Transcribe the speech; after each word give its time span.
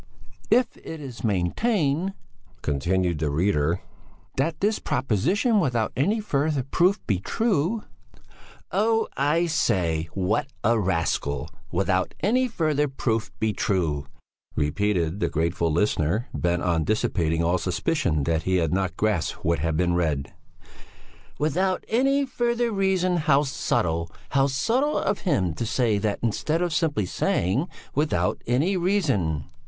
"'If 0.49 0.77
it 0.77 0.99
is 0.99 1.23
maintained,'" 1.23 2.15
continued 2.63 3.19
the 3.19 3.29
reader, 3.29 3.81
"'that 4.35 4.59
this 4.59 4.79
proposition 4.79 5.59
without 5.59 5.91
any 5.95 6.19
further 6.19 6.63
proof 6.63 6.99
be 7.05 7.19
true....'" 7.19 7.83
"Oh! 8.71 9.07
I 9.15 9.45
say! 9.45 10.09
What 10.13 10.47
a 10.63 10.79
rascal! 10.79 11.51
without 11.71 12.15
any 12.19 12.47
further 12.47 12.87
proof 12.87 13.31
be 13.39 13.53
true," 13.53 14.07
repeated 14.55 15.19
the 15.19 15.29
grateful 15.29 15.71
listener, 15.71 16.29
bent 16.33 16.63
on 16.63 16.83
dissipating 16.83 17.43
all 17.43 17.59
suspicion 17.59 18.23
that 18.23 18.41
he 18.41 18.55
had 18.55 18.73
not 18.73 18.97
grasped 18.97 19.45
what 19.45 19.59
had 19.59 19.77
been 19.77 19.93
read, 19.93 20.33
"without 21.37 21.83
any 21.87 22.25
further 22.25 22.71
reason, 22.71 23.17
how 23.17 23.43
subtle, 23.43 24.09
how 24.29 24.47
subtle 24.47 24.97
of 24.97 25.19
him 25.29 25.53
to 25.53 25.63
say 25.67 25.99
that 25.99 26.17
instead 26.23 26.63
of 26.63 26.73
simply 26.73 27.05
saying 27.05 27.67
'without 27.93 28.41
any 28.47 28.75
reason.'" 28.75 29.45